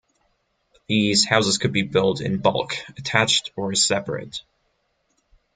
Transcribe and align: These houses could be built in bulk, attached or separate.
These 0.87 1.27
houses 1.27 1.59
could 1.59 1.71
be 1.73 1.83
built 1.83 2.21
in 2.21 2.39
bulk, 2.39 2.73
attached 2.97 3.51
or 3.55 3.75
separate. 3.75 4.41